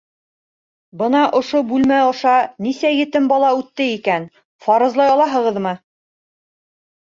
[1.01, 2.33] -Бына ошо бүлмә аша
[2.67, 4.27] нисә етем бала үтте икән,
[4.67, 5.77] фаразлай алаһығыҙмы?